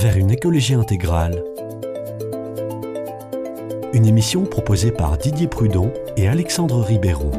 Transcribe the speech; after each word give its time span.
vers 0.00 0.16
une 0.16 0.30
écologie 0.30 0.72
intégrale. 0.72 1.44
Une 3.92 4.06
émission 4.06 4.44
proposée 4.44 4.92
par 4.92 5.18
Didier 5.18 5.46
Prudon 5.46 5.92
et 6.16 6.26
Alexandre 6.26 6.80
Ribeiro. 6.80 7.30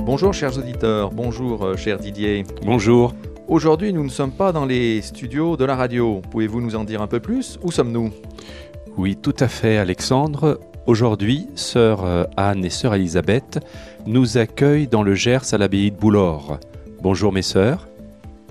Bonjour 0.00 0.34
chers 0.34 0.58
auditeurs, 0.58 1.12
bonjour 1.12 1.64
euh, 1.64 1.76
cher 1.76 2.00
Didier. 2.00 2.44
Bonjour. 2.64 3.14
Aujourd'hui 3.46 3.92
nous 3.92 4.02
ne 4.02 4.08
sommes 4.08 4.32
pas 4.32 4.50
dans 4.50 4.64
les 4.64 5.02
studios 5.02 5.56
de 5.56 5.64
la 5.64 5.76
radio. 5.76 6.20
Pouvez-vous 6.32 6.60
nous 6.60 6.74
en 6.74 6.82
dire 6.82 7.00
un 7.00 7.06
peu 7.06 7.20
plus? 7.20 7.60
Où 7.62 7.70
sommes-nous? 7.70 8.10
Oui, 8.96 9.14
tout 9.14 9.36
à 9.38 9.46
fait 9.46 9.78
Alexandre. 9.78 10.58
Aujourd'hui, 10.86 11.46
sœur 11.54 12.04
euh, 12.04 12.24
Anne 12.36 12.64
et 12.64 12.70
sœur 12.70 12.92
Elisabeth 12.92 13.64
nous 14.04 14.36
accueillent 14.36 14.88
dans 14.88 15.04
le 15.04 15.14
Gers 15.14 15.54
à 15.54 15.58
l'abbaye 15.58 15.92
de 15.92 15.96
Boulor. 15.96 16.58
Bonjour 17.02 17.32
mes 17.32 17.42
sœurs. 17.42 17.86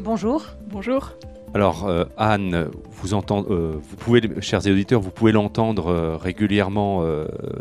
Bonjour. 0.01 0.45
Bonjour. 0.71 1.17
Alors 1.55 1.87
euh, 1.87 2.03
Anne, 2.17 2.67
vous, 2.91 3.13
euh, 3.15 4.41
chers 4.41 4.67
auditeurs, 4.67 4.99
vous 4.99 5.09
pouvez 5.09 5.31
l'entendre 5.31 5.87
euh, 5.87 6.17
régulièrement 6.17 7.01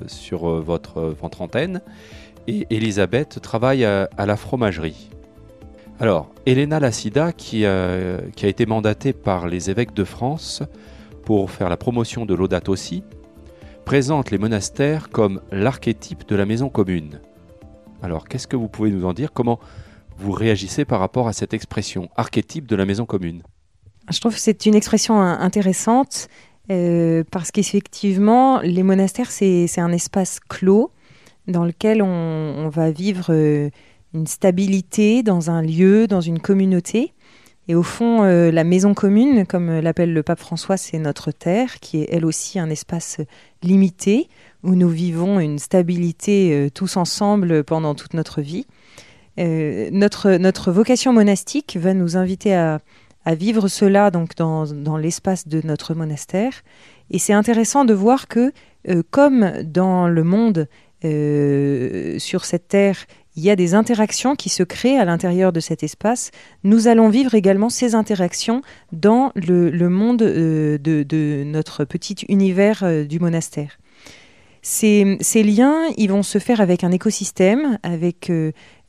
sur 0.08 0.48
votre, 0.60 1.00
votre 1.00 1.42
antenne. 1.42 1.80
Et 2.48 2.66
Elisabeth 2.70 3.40
travaille 3.40 3.84
à, 3.84 4.08
la 4.18 4.36
fromagerie. 4.36 5.10
Alors, 6.00 6.28
Elena 6.44 6.80
Lassida, 6.80 7.30
qui, 7.30 7.64
a 7.64 8.18
été 8.42 8.66
mandatée 8.66 9.12
par 9.12 9.46
les 9.46 9.70
évêques 9.70 9.94
de 9.94 10.02
France 10.02 10.64
pour 11.24 11.52
faire 11.52 11.68
la 11.68 11.76
promotion 11.76 12.26
de 12.26 12.34
l'audate 12.34 12.68
aussi, 12.68 13.04
présente 13.84 14.32
les 14.32 14.38
monastères 14.38 15.08
comme 15.08 15.40
l'archétype 15.52 16.26
de 16.26 16.34
la 16.34 16.46
maison 16.46 16.68
commune. 16.68 17.20
Alors, 18.02 18.26
qu'est-ce 18.26 18.48
que 18.48 18.56
vous 18.56 18.68
pouvez 18.68 18.90
nous 18.90 19.06
en 19.06 19.12
dire? 19.12 19.32
Comment 19.32 19.60
vous 20.18 20.32
réagissez 20.32 20.84
par 20.84 20.98
rapport 20.98 21.28
à 21.28 21.32
cette 21.32 21.54
expression, 21.54 22.08
archétype 22.16 22.66
de 22.66 22.74
la 22.74 22.86
maison 22.86 23.06
commune? 23.06 23.44
Je 24.10 24.20
trouve 24.20 24.34
que 24.34 24.40
c'est 24.40 24.66
une 24.66 24.74
expression 24.74 25.20
intéressante 25.20 26.28
euh, 26.70 27.24
parce 27.30 27.50
qu'effectivement, 27.50 28.60
les 28.60 28.82
monastères, 28.82 29.30
c'est 29.30 29.78
un 29.78 29.92
espace 29.92 30.40
clos 30.40 30.90
dans 31.46 31.64
lequel 31.64 32.02
on, 32.02 32.68
va 32.70 32.90
vivre 32.90 33.26
euh, 33.30 33.68
une 34.14 34.26
stabilité 34.26 35.22
dans 35.22 35.50
un 35.50 35.62
lieu, 35.62 36.06
dans 36.06 36.22
une 36.22 36.38
communauté. 36.38 37.12
Et 37.68 37.74
au 37.74 37.82
fond, 37.82 38.22
euh, 38.22 38.50
la 38.50 38.64
maison 38.64 38.92
commune, 38.92 39.46
comme 39.46 39.80
l'appelle 39.80 40.12
le 40.12 40.22
pape 40.22 40.40
François, 40.40 40.76
c'est 40.76 40.98
notre 40.98 41.32
terre, 41.32 41.80
qui 41.80 42.02
est 42.02 42.08
elle 42.10 42.26
aussi 42.26 42.58
un 42.58 42.68
espace 42.70 43.20
limité, 43.62 44.28
où 44.62 44.74
nous 44.74 44.88
vivons 44.88 45.40
une 45.40 45.58
stabilité 45.58 46.70
tous 46.74 46.96
ensemble 46.96 47.64
pendant 47.64 47.94
toute 47.94 48.14
notre 48.14 48.40
vie. 48.40 48.66
Notre, 49.36 50.36
notre 50.36 50.72
vocation 50.72 51.12
monastique 51.12 51.76
va 51.78 51.92
nous 51.92 52.16
inviter 52.16 52.54
à, 52.54 52.80
à 53.24 53.34
vivre 53.34 53.68
cela 53.68 54.10
donc 54.10 54.36
dans, 54.36 54.66
dans 54.66 54.96
l'espace 54.96 55.48
de 55.48 55.60
notre 55.64 55.94
monastère. 55.94 56.62
Et 57.10 57.18
c'est 57.18 57.32
intéressant 57.32 57.84
de 57.84 57.94
voir 57.94 58.28
que, 58.28 58.52
euh, 58.88 59.02
comme 59.10 59.62
dans 59.62 60.08
le 60.08 60.24
monde 60.24 60.68
euh, 61.04 62.18
sur 62.18 62.44
cette 62.44 62.68
terre, 62.68 63.06
il 63.36 63.42
y 63.42 63.50
a 63.50 63.56
des 63.56 63.74
interactions 63.74 64.36
qui 64.36 64.48
se 64.48 64.62
créent 64.62 64.98
à 64.98 65.04
l'intérieur 65.04 65.52
de 65.52 65.58
cet 65.58 65.82
espace, 65.82 66.30
nous 66.62 66.86
allons 66.86 67.08
vivre 67.08 67.34
également 67.34 67.68
ces 67.68 67.96
interactions 67.96 68.62
dans 68.92 69.32
le, 69.34 69.70
le 69.70 69.88
monde 69.88 70.18
de, 70.18 70.78
de, 70.80 71.42
notre 71.44 71.84
petit 71.84 72.14
univers 72.28 72.84
du 73.06 73.18
monastère. 73.18 73.78
Ces, 74.66 75.42
liens, 75.42 75.90
ils 75.98 76.08
vont 76.08 76.22
se 76.22 76.38
faire 76.38 76.62
avec 76.62 76.84
un 76.84 76.90
écosystème, 76.90 77.78
avec 77.82 78.30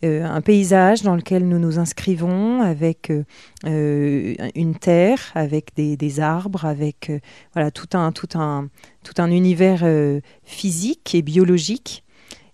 euh, 0.06 0.24
un 0.24 0.40
paysage 0.40 1.02
dans 1.02 1.18
lequel 1.18 1.46
nous 1.46 1.60
nous 1.60 1.80
inscrivons 1.80 2.62
avec 2.62 3.10
euh, 3.10 3.26
euh, 3.66 4.36
une 4.56 4.76
terre, 4.76 5.32
avec 5.36 5.76
des, 5.76 6.20
arbres, 6.22 6.64
avec 6.64 7.12
voilà, 7.54 7.72
tout, 7.72 7.90
un, 7.92 8.14
tout, 8.14 8.30
un, 8.36 8.70
tout 9.04 9.22
un 9.22 9.30
univers 9.30 9.84
physique 10.46 11.14
et 11.14 11.22
biologique. 11.22 12.05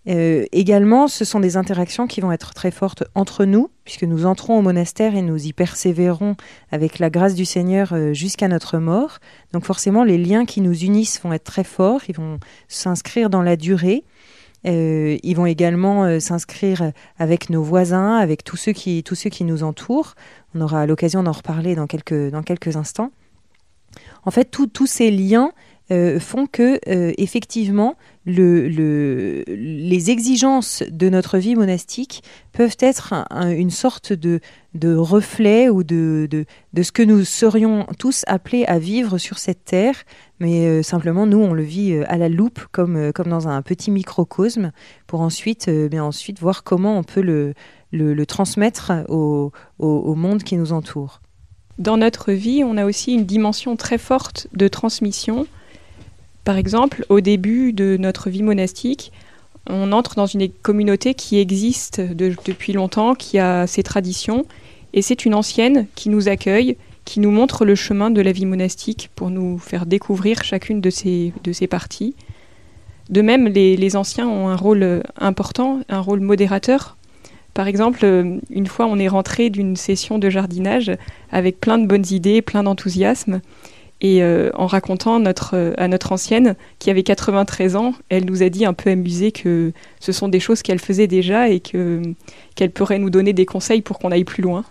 Également, 0.06 1.08
ce 1.08 1.26
sont 1.26 1.40
des 1.40 1.58
interactions 1.58 2.08
qui 2.08 2.22
vont 2.22 2.32
être 2.32 2.54
très 2.54 2.72
fortes 2.72 3.04
entre 3.14 3.46
nous, 3.46 3.70
puisque 3.84 4.04
nous 4.04 4.26
entrons 4.26 4.58
au 4.58 4.62
monastère 4.62 5.16
et 5.16 5.22
nous 5.22 5.46
y 5.46 5.54
persévérons 5.54 6.36
avec 6.72 6.98
la 6.98 7.10
grâce 7.10 7.36
du 7.36 7.46
Seigneur 7.46 7.94
jusqu'à 8.14 8.48
notre 8.48 8.80
mort. 8.80 9.20
Donc 9.54 9.66
forcément, 9.66 10.04
les 10.04 10.18
liens 10.18 10.46
qui 10.46 10.62
nous 10.62 10.76
unissent 10.76 11.22
vont 11.22 11.34
être 11.34 11.44
très 11.44 11.64
forts, 11.64 12.02
ils 12.08 12.16
vont 12.16 12.40
s'inscrire 12.68 13.30
dans 13.30 13.44
la 13.44 13.56
durée. 13.56 14.04
Euh, 14.68 15.18
ils 15.24 15.36
vont 15.36 15.46
également 15.46 16.04
euh, 16.04 16.20
s'inscrire 16.20 16.92
avec 17.18 17.50
nos 17.50 17.64
voisins, 17.64 18.18
avec 18.18 18.44
tous 18.44 18.58
ceux 18.58 18.74
qui, 18.74 19.04
tous 19.04 19.16
ceux 19.16 19.30
qui 19.30 19.44
nous 19.44 19.64
entourent. 19.64 20.16
On 20.54 20.62
aura 20.62 20.86
l'occasion 20.86 21.24
d'en 21.24 21.32
reparler 21.32 21.76
dans 21.76 21.88
quelques, 21.88 22.30
dans 22.30 22.44
quelques 22.44 22.76
instants. 22.76 23.12
En 24.24 24.32
fait, 24.32 24.46
tous 24.46 24.86
ces 24.86 25.10
liens 25.12 25.52
euh, 25.92 26.20
font 26.20 26.48
que, 26.48 26.80
effectivement, 27.22 27.98
le, 28.26 28.68
le, 28.68 29.44
les 29.48 30.12
exigences 30.12 30.84
de 30.90 31.10
notre 31.10 31.38
vie 31.38 31.56
monastique 31.56 32.24
peuvent 32.52 32.78
être 32.80 33.14
une 33.32 33.72
sorte 33.72 34.14
de, 34.14 34.40
reflet 34.96 35.70
ou 35.70 35.84
de, 35.84 36.28
de, 36.30 36.84
ce 36.84 36.92
que 36.92 37.02
nous 37.02 37.24
serions 37.26 37.88
tous 37.98 38.24
appelés 38.28 38.66
à 38.66 38.78
vivre 38.78 39.18
sur 39.18 39.40
cette 39.40 39.66
terre, 39.66 39.96
mais 40.40 40.68
euh, 40.68 40.84
simplement 40.84 41.26
nous 41.26 41.40
on 41.40 41.54
le 41.54 41.64
vit 41.64 41.94
euh, 41.94 42.04
à 42.08 42.18
la 42.18 42.30
loupe 42.30 42.60
comme, 42.72 42.96
euh, 42.96 43.12
comme 43.12 43.30
dans 43.30 43.48
un 43.48 43.62
petit 43.62 43.90
microcosme 43.92 44.72
pour 45.08 45.22
ensuite, 45.22 45.70
bien 45.70 46.04
ensuite 46.04 46.40
voir 46.40 46.64
comment 46.64 46.98
on 46.98 47.04
peut 47.04 47.22
le, 47.22 47.54
le, 47.92 48.26
transmettre 48.26 48.92
au, 49.10 49.52
au 49.80 50.16
monde 50.16 50.44
qui 50.44 50.58
nous 50.58 50.74
entoure. 50.74 51.22
Dans 51.80 51.98
notre 51.98 52.32
vie, 52.32 52.64
on 52.64 52.78
a 52.78 52.86
aussi 52.86 53.14
une 53.14 53.26
dimension 53.26 53.76
très 53.76 53.98
forte 53.98 54.48
de 54.54 54.68
transmission 54.68 55.48
par 56.44 56.58
exemple, 56.58 57.06
au 57.10 57.22
début 57.22 57.74
de 57.74 57.98
notre 58.00 58.30
vie 58.30 58.44
monastique, 58.44 59.12
on 59.70 59.92
entre 59.92 60.16
dans 60.16 60.26
une 60.26 60.50
communauté 60.50 61.14
qui 61.14 61.40
existe 61.40 62.02
depuis 62.02 62.74
longtemps, 62.74 63.14
qui 63.14 63.38
a 63.38 63.68
ses 63.68 63.84
traditions, 63.84 64.46
et 64.94 65.02
c'est 65.02 65.26
une 65.26 65.36
ancienne 65.36 65.88
qui 65.96 66.10
nous 66.10 66.28
accueille, 66.28 66.78
qui 67.06 67.20
nous 67.20 67.32
montre 67.32 67.66
le 67.66 67.76
chemin 67.76 68.12
de 68.12 68.22
la 68.22 68.32
vie 68.32 68.46
monastique 68.46 69.10
pour 69.16 69.30
nous 69.30 69.58
faire 69.58 69.86
découvrir 69.86 70.44
chacune 70.44 70.82
de 70.82 70.90
ces, 70.90 71.34
de 71.44 71.52
ces 71.52 71.68
parties. 71.68 72.16
De 73.10 73.22
même, 73.22 73.48
les, 73.48 73.78
les 73.78 73.96
anciens 73.96 74.28
ont 74.28 74.48
un 74.48 74.56
rôle 74.56 75.04
important, 75.18 75.82
un 75.90 76.00
rôle 76.00 76.22
modérateur. 76.22 76.98
Par 77.54 77.68
exemple, 77.68 78.06
une 78.50 78.68
fois, 78.68 78.86
on 78.86 78.98
est 78.98 79.08
rentré 79.08 79.50
d'une 79.50 79.76
session 79.76 80.20
de 80.20 80.30
jardinage 80.30 80.92
avec 81.32 81.60
plein 81.60 81.78
de 81.78 81.86
bonnes 81.86 82.06
idées, 82.10 82.42
plein 82.42 82.64
d'enthousiasme. 82.64 83.42
Et 84.02 84.24
euh, 84.24 84.50
en 84.56 84.66
racontant 84.66 85.24
euh, 85.24 85.74
à 85.78 85.88
notre 85.88 86.12
ancienne, 86.12 86.56
qui 86.80 86.90
avait 86.90 87.04
93 87.04 87.76
ans, 87.76 87.94
elle 88.10 88.26
nous 88.26 88.42
a 88.42 88.50
dit 88.50 88.66
un 88.66 88.74
peu 88.74 88.90
amusée 88.90 89.32
que 89.32 89.72
ce 90.00 90.12
sont 90.12 90.28
des 90.28 90.40
choses 90.40 90.64
qu'elle 90.64 90.80
faisait 90.80 91.08
déjà 91.08 91.50
et 91.50 91.60
qu'elle 91.60 92.72
pourrait 92.74 92.98
nous 92.98 93.12
donner 93.12 93.34
des 93.34 93.46
conseils 93.46 93.82
pour 93.82 94.00
qu'on 94.00 94.12
aille 94.12 94.24
plus 94.24 94.42
loin. 94.42 94.66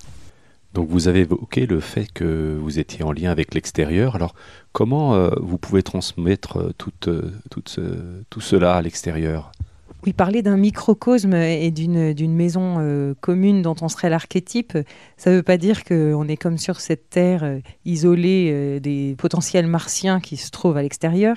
Donc 0.74 0.88
vous 0.88 1.08
avez 1.08 1.20
évoqué 1.20 1.66
le 1.66 1.80
fait 1.80 2.06
que 2.12 2.56
vous 2.60 2.78
étiez 2.78 3.04
en 3.04 3.12
lien 3.12 3.30
avec 3.30 3.54
l'extérieur. 3.54 4.16
Alors 4.16 4.34
comment 4.72 5.14
euh, 5.14 5.30
vous 5.40 5.58
pouvez 5.58 5.82
transmettre 5.82 6.72
tout, 6.76 6.92
tout 6.98 8.40
cela 8.40 8.74
à 8.74 8.82
l'extérieur? 8.82 9.52
Oui, 10.06 10.14
parler 10.14 10.40
d'un 10.40 10.56
microcosme 10.56 11.34
et 11.34 11.70
d'une 11.70 12.34
maison 12.34 12.76
euh, 12.78 13.14
commune 13.20 13.60
dont 13.60 13.76
on 13.82 13.88
serait 13.88 14.08
l'archétype, 14.08 14.78
ça 15.16 15.30
ne 15.30 15.36
veut 15.36 15.42
pas 15.42 15.58
dire 15.58 15.84
qu'on 15.84 16.26
est 16.26 16.36
comme 16.38 16.56
sur 16.56 16.80
cette 16.80 17.10
terre 17.10 17.44
euh, 17.44 17.60
isolée 17.84 18.50
euh, 18.50 18.80
des 18.80 19.14
potentiels 19.18 19.66
martiens 19.66 20.20
qui 20.20 20.38
se 20.38 20.50
trouvent 20.50 20.78
à 20.78 20.82
l'extérieur. 20.82 21.36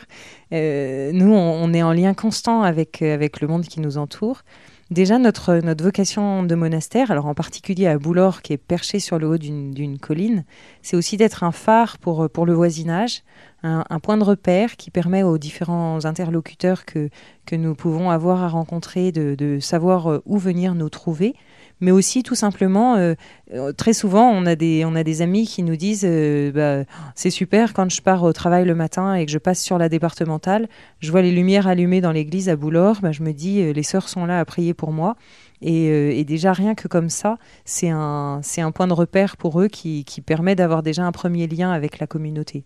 nous, 0.52 1.34
on, 1.34 1.74
est 1.74 1.84
en 1.84 1.92
lien 1.92 2.14
constant 2.14 2.62
avec, 2.62 3.02
le 3.02 3.48
monde 3.48 3.66
qui 3.66 3.82
nous 3.82 3.98
entoure. 3.98 4.44
Déjà, 4.92 5.18
notre, 5.18 5.60
vocation 5.82 6.44
de 6.44 6.56
monastère, 6.56 7.10
alors 7.10 7.26
en 7.26 7.34
particulier 7.34 7.88
à 7.88 7.98
Boulor, 7.98 8.42
qui 8.44 8.54
est 8.54 8.58
perché 8.58 9.00
sur 9.00 9.18
le 9.18 9.28
haut 9.28 9.38
d'une 9.38 9.98
colline, 10.00 10.46
c'est 10.84 10.96
aussi 10.96 11.18
d'être 11.18 11.44
un 11.44 11.52
phare 11.52 11.98
pour 11.98 12.46
le 12.46 12.54
voisinage, 12.54 13.24
un, 13.64 14.00
point 14.00 14.18
de 14.18 14.24
repère 14.24 14.76
qui 14.76 14.92
permet 14.92 15.24
aux 15.24 15.38
différents 15.38 16.04
interlocuteurs 16.06 16.86
que, 16.86 17.10
que 17.46 17.56
nous 17.56 17.76
pouvons 17.76 18.10
avoir 18.10 18.44
à 18.44 18.50
rencontrer 18.50 19.12
de, 19.12 19.60
savoir 19.60 20.12
euh, 20.12 20.22
où 20.26 20.38
venir 20.38 20.76
nous 20.76 20.90
trouver 20.90 21.36
mais 21.82 21.92
aussi 21.92 22.24
tout 22.24 22.36
simplement, 22.36 22.96
euh, 22.96 23.14
euh, 23.54 23.74
très 23.74 23.92
souvent, 23.92 24.30
on 24.30 24.46
a, 24.46 24.56
des, 24.56 24.86
on 24.86 24.96
a 24.96 25.04
des 25.04 25.22
amis 25.22 25.46
qui 25.46 25.64
nous 25.64 25.76
disent 25.76 26.08
bah, 26.54 26.86
c'est 27.14 27.30
super 27.30 27.74
quand 27.74 27.92
je 27.92 28.02
pars 28.02 28.24
au 28.24 28.32
travail 28.32 28.64
le 28.64 28.74
matin 28.74 29.16
et 29.16 29.26
que 29.26 29.32
je 29.32 29.38
passe 29.38 29.62
sur 29.62 29.78
la 29.78 29.90
départementale, 29.90 30.70
je 31.00 31.12
vois 31.12 31.22
les 31.22 31.32
lumières 31.32 31.68
allumées 31.68 32.00
dans 32.00 32.14
l'église 32.14 32.48
à 32.48 32.56
Boulor, 32.56 33.00
bah, 33.02 33.12
je 33.12 33.22
me 33.22 33.34
dis 33.34 33.74
les 33.74 33.84
sœurs 33.84 34.08
sont 34.08 34.26
là 34.26 34.40
à 34.40 34.46
prier 34.46 34.74
pour 34.74 34.94
moi. 34.94 35.18
Et, 35.62 36.20
et 36.20 36.24
déjà, 36.24 36.54
rien 36.54 36.74
que 36.74 36.88
comme 36.88 37.10
ça, 37.10 37.38
c'est 37.66 37.90
un, 37.90 38.40
un 38.58 38.72
point 38.72 38.88
de 38.88 38.94
repère 38.94 39.36
pour 39.36 39.60
eux 39.60 39.68
qui, 39.68 40.06
qui 40.06 40.22
permet 40.22 40.56
d'avoir 40.56 40.84
déjà 40.84 41.04
un 41.04 41.12
premier 41.12 41.48
lien 41.48 41.72
avec 41.72 42.00
la 42.00 42.08
communauté. 42.08 42.64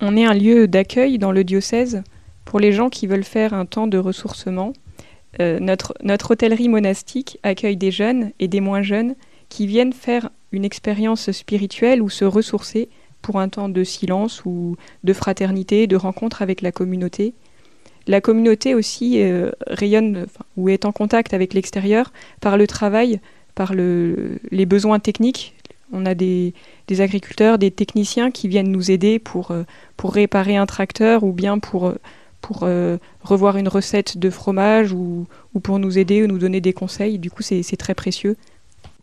On 0.00 0.16
est 0.16 0.24
un 0.24 0.34
lieu 0.34 0.68
d'accueil 0.68 1.18
dans 1.18 1.32
le 1.32 1.44
diocèse 1.44 2.02
pour 2.44 2.60
les 2.60 2.72
gens 2.72 2.90
qui 2.90 3.06
veulent 3.06 3.24
faire 3.24 3.54
un 3.54 3.66
temps 3.66 3.86
de 3.86 3.98
ressourcement 3.98 4.72
euh, 5.40 5.58
notre, 5.58 6.30
hôtellerie 6.30 6.68
monastique 6.68 7.38
accueille 7.42 7.76
des 7.76 7.90
jeunes 7.90 8.30
et 8.38 8.48
des 8.48 8.60
moins 8.60 8.82
jeunes 8.82 9.16
qui 9.48 9.66
viennent 9.66 9.92
faire 9.92 10.30
une 10.52 10.64
expérience 10.64 11.30
spirituelle 11.32 12.02
ou 12.02 12.08
se 12.08 12.24
ressourcer 12.24 12.88
pour 13.20 13.40
un 13.40 13.48
temps 13.48 13.68
de 13.68 13.84
silence 13.84 14.44
ou 14.44 14.76
de 15.02 15.12
fraternité, 15.12 15.86
de 15.86 15.96
rencontre 15.96 16.42
avec 16.42 16.62
la 16.62 16.72
communauté. 16.72 17.34
La 18.06 18.20
communauté 18.20 18.74
aussi 18.74 19.20
euh, 19.22 19.50
rayonne 19.66 20.26
ou 20.56 20.68
est 20.68 20.84
en 20.84 20.92
contact 20.92 21.34
avec 21.34 21.54
l'extérieur 21.54 22.12
par 22.40 22.56
le 22.56 22.66
travail, 22.66 23.20
par 23.54 23.74
le, 23.74 24.38
les 24.50 24.66
besoins 24.66 25.00
techniques. 25.00 25.54
On 25.94 26.06
a 26.06 26.14
des, 26.14 26.54
des, 26.86 27.00
agriculteurs, 27.00 27.58
des 27.58 27.70
techniciens 27.70 28.30
qui 28.30 28.48
viennent 28.48 28.70
nous 28.70 28.90
aider 28.90 29.18
pour, 29.18 29.50
euh, 29.50 29.62
pour 29.96 30.12
réparer 30.12 30.56
un 30.56 30.66
tracteur 30.66 31.24
ou 31.24 31.32
bien 31.32 31.58
pour, 31.58 31.86
euh, 31.86 31.98
pour 32.40 32.68
revoir 33.22 33.56
une 33.56 33.68
recette 33.68 34.18
de 34.18 34.28
fromage 34.28 34.92
ou, 34.92 35.26
ou, 35.54 35.60
pour 35.60 35.78
nous 35.78 35.98
aider 35.98 36.22
ou 36.22 36.26
nous 36.26 36.38
donner 36.38 36.60
des 36.60 36.74
conseils. 36.74 37.18
Du 37.18 37.30
coup, 37.30 37.42
c'est 37.42 37.62
très 37.78 37.94
précieux. 37.94 38.36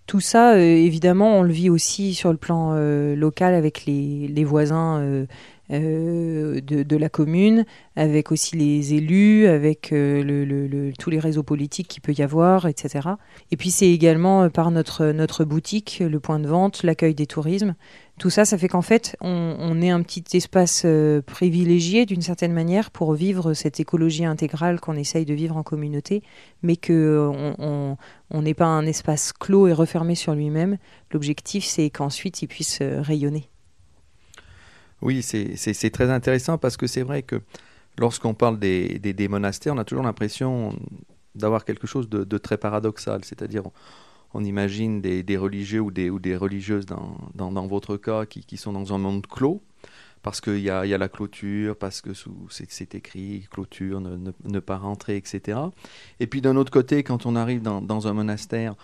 Tout 0.06 0.20
ça, 0.20 0.60
évidemment, 0.60 1.40
on 1.40 1.42
le 1.42 1.52
vit 1.52 1.70
aussi 1.70 2.14
sur 2.14 2.32
le 2.32 2.38
plan 2.38 2.76
local 3.16 3.56
avec 3.56 3.86
les, 3.86 4.28
les 4.28 4.44
voisins 4.44 5.26
euh, 5.72 6.60
de, 6.62 6.98
la 6.98 7.08
commune, 7.08 7.66
avec 7.96 8.32
aussi 8.32 8.58
les 8.58 8.94
élus, 8.94 9.48
avec 9.48 9.94
euh, 9.94 10.92
tous 11.00 11.10
les 11.10 11.20
réseaux 11.20 11.44
politiques 11.44 11.88
qu'il 11.88 12.02
peut 12.02 12.14
y 12.18 12.22
avoir, 12.22 12.68
etc. 12.68 13.10
Et 13.52 13.58
puis 13.58 13.72
c'est 13.72 13.90
également 13.90 14.44
euh, 14.44 14.50
par 14.50 14.70
notre, 14.72 15.08
notre 15.08 15.46
boutique, 15.46 16.04
le 16.06 16.20
point 16.20 16.40
de 16.40 16.48
vente, 16.48 16.84
l'accueil 16.84 17.16
des 17.16 17.26
tourismes. 17.26 17.76
Tout 18.20 18.30
ça, 18.30 18.44
ça 18.44 18.58
fait 18.58 18.68
qu'en 18.68 18.82
fait, 18.82 19.16
on, 19.22 19.82
est 19.82 19.90
un 19.90 20.02
petit 20.04 20.24
espace 20.34 20.86
privilégié 21.26 22.06
d'une 22.06 22.22
certaine 22.22 22.54
manière 22.54 22.92
pour 22.92 23.14
vivre 23.14 23.54
cette 23.54 23.80
écologie 23.80 24.26
intégrale 24.26 24.80
qu'on 24.80 24.96
essaye 24.96 25.26
de 25.26 25.34
vivre 25.34 25.58
en 25.58 25.64
communauté, 25.64 26.22
mais 26.62 26.76
qu'on 26.76 27.98
on 28.30 28.42
n'est 28.42 28.54
pas 28.54 28.68
un 28.68 28.86
espace 28.86 29.34
clos 29.34 29.68
et 29.68 29.74
refermé 29.74 30.14
sur 30.14 30.36
lui-même. 30.36 30.78
L'objectif, 31.12 31.66
c'est 31.66 31.90
qu'ensuite, 31.90 32.44
il 32.44 32.48
puisse 32.48 32.80
rayonner. 32.82 33.51
Oui, 35.02 35.22
c'est 35.24 35.90
très 35.90 36.10
intéressant 36.10 36.58
parce 36.58 36.78
que 36.78 36.88
c'est 36.88 37.04
vrai 37.04 37.24
que 37.24 37.42
lorsqu'on 37.98 38.34
parle 38.34 38.60
des, 38.60 39.28
monastères, 39.30 39.74
on 39.74 39.78
a 39.78 39.86
toujours 39.86 40.04
l'impression 40.04 40.76
d'avoir 41.36 41.66
quelque 41.66 41.88
chose 41.88 42.10
de, 42.10 42.38
très 42.38 42.58
paradoxal. 42.58 43.24
C'est-à-dire, 43.24 43.64
on, 44.34 44.44
imagine 44.44 45.02
des, 45.02 45.38
religieux 45.38 45.80
ou 45.82 45.92
des, 45.92 46.36
religieuses, 46.36 46.86
dans, 46.86 47.68
votre 47.68 47.98
cas, 47.98 48.26
qui, 48.26 48.58
sont 48.58 48.74
dans 48.74 48.94
un 48.94 48.98
monde 48.98 49.26
clos, 49.26 49.64
parce 50.22 50.40
qu'il 50.40 50.60
y 50.60 50.70
a, 50.70 50.86
la 50.86 51.10
clôture, 51.10 51.76
parce 51.76 52.02
que 52.02 52.12
c'est 52.50 52.94
écrit 52.94 53.48
clôture, 53.50 54.02
ne, 54.02 54.60
pas 54.60 54.78
rentrer, 54.78 55.18
etc. 55.18 55.60
Et 56.20 56.28
puis 56.28 56.42
d'un 56.42 56.56
autre 56.56 56.72
côté, 56.72 57.04
quand 57.04 57.26
on 57.26 57.36
arrive 57.36 57.64
dans, 57.64 57.82
dans, 57.82 58.08
un 58.08 58.14
monastère, 58.14 58.76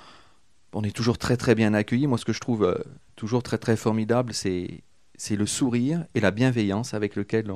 on 0.73 0.83
est 0.83 0.95
toujours 0.95 1.17
très 1.17 1.37
très 1.37 1.55
bien 1.55 1.73
accueilli. 1.73 2.07
Moi, 2.07 2.17
ce 2.17 2.25
que 2.25 2.33
je 2.33 2.39
trouve 2.39 2.63
euh, 2.63 2.75
toujours 3.15 3.41
très 3.41 3.57
très 3.57 3.77
formidable, 3.77 4.33
c'est 4.33 4.83
c'est 5.17 5.35
le 5.35 5.45
sourire 5.45 6.05
et 6.15 6.19
la 6.19 6.31
bienveillance 6.31 6.93
avec 6.93 7.15
lequel 7.15 7.51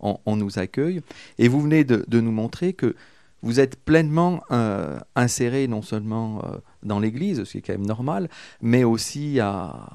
on, 0.00 0.36
nous 0.36 0.58
accueille. 0.58 1.02
Et 1.38 1.48
vous 1.48 1.60
venez 1.60 1.84
de, 1.84 2.20
nous 2.20 2.32
montrer 2.32 2.72
que 2.72 2.96
vous 3.42 3.60
êtes 3.60 3.76
pleinement 3.76 4.42
euh, 4.50 4.98
inséré 5.14 5.68
non 5.68 5.82
seulement 5.82 6.42
euh, 6.44 6.56
dans 6.82 6.98
l'Église, 6.98 7.44
ce 7.44 7.52
qui 7.52 7.58
est 7.58 7.62
quand 7.62 7.74
même 7.74 7.86
normal, 7.86 8.28
mais 8.60 8.82
aussi 8.82 9.38
à, 9.40 9.88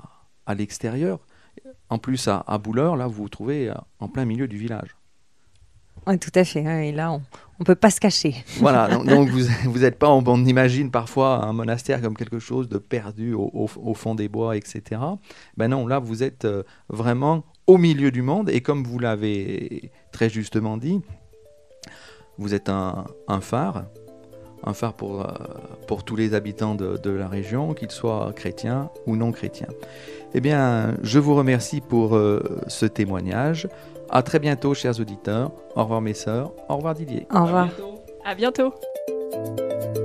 l'extérieur. 0.56 1.20
En 1.90 1.98
plus, 1.98 2.28
à, 2.28 2.44
à 2.48 2.58
Bouleur, 2.58 2.96
là, 2.96 3.08
vous 3.08 3.24
vous 3.24 3.30
trouvez 3.30 3.70
euh, 3.70 3.76
en 4.00 4.08
plein 4.08 4.26
milieu 4.26 4.48
du 4.48 4.58
village. 4.58 4.96
Oui, 6.08 6.18
tout 6.18 6.32
à 6.36 6.44
fait. 6.44 6.88
Et 6.88 6.92
là, 6.92 7.12
on 7.12 7.22
ne 7.62 7.66
peut 7.66 7.76
pas 7.76 7.90
se 7.90 8.00
cacher. 8.00 8.36
Voilà, 8.58 8.88
donc, 9.06 9.30
vous 9.30 9.80
n'êtes 9.80 9.98
pas, 9.98 10.10
on, 10.10 10.46
imagine 10.46 10.92
parfois 10.92 11.46
un 11.46 11.54
monastère 11.54 12.02
comme 12.02 12.16
quelque 12.16 12.40
chose 12.40 12.68
de 12.70 12.78
perdu 12.78 13.34
au, 13.34 13.94
fond 13.94 14.16
des 14.16 14.28
bois, 14.28 14.58
etc. 14.58 15.02
Ben 15.58 15.70
non, 15.70 15.88
là, 15.88 16.00
vous 16.00 16.24
êtes 16.24 16.46
euh, 16.46 16.64
vraiment 16.90 17.44
au 17.68 17.78
milieu 17.78 18.12
du 18.12 18.22
monde. 18.22 18.50
Et 18.50 18.62
comme 18.62 18.84
vous 18.84 19.00
l'avez 19.00 19.92
très 20.12 20.30
justement 20.30 20.78
dit, 20.78 21.02
vous 22.38 22.54
êtes 22.54 22.70
un, 22.70 23.06
phare, 23.42 23.86
un 24.64 24.74
phare 24.74 24.94
pour, 24.94 25.22
euh, 25.22 25.28
pour 25.88 26.04
tous 26.04 26.16
les 26.16 26.34
habitants 26.34 26.76
de, 26.76 26.98
de 26.98 27.12
la 27.12 27.28
région, 27.28 27.74
qu'ils 27.74 27.92
soient 27.92 28.34
chrétiens 28.36 28.90
ou 29.06 29.16
non 29.16 29.32
chrétiens. 29.32 29.70
Eh 30.34 30.40
bien, 30.40 30.96
je 31.04 31.20
vous 31.20 31.36
remercie 31.36 31.82
pour 31.82 32.16
euh, 32.16 32.42
ce 32.68 32.86
témoignage. 32.86 33.68
À 34.14 34.24
très 34.24 34.40
bientôt, 34.40 34.74
chers 34.74 35.00
auditeurs. 35.00 35.52
Au 35.76 35.84
revoir, 35.84 36.02
mes 36.02 36.14
sœurs. 36.14 36.52
Au 36.68 36.76
revoir, 36.76 36.94
Didier. 36.94 37.28
Au 37.34 37.46
revoir. 37.46 37.70
À 38.24 38.36
bientôt. 38.36 38.74
À 38.74 38.74
bientôt. 39.96 40.01